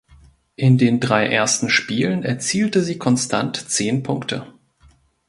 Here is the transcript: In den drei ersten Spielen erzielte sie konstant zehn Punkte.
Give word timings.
In 0.55 0.79
den 0.79 0.99
drei 0.99 1.27
ersten 1.27 1.69
Spielen 1.69 2.23
erzielte 2.23 2.81
sie 2.81 2.97
konstant 2.97 3.69
zehn 3.69 4.01
Punkte. 4.01 4.47